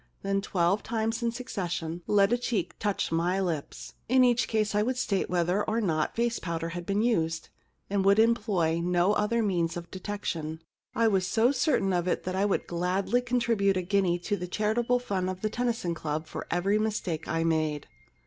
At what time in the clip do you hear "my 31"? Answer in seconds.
3.11-3.35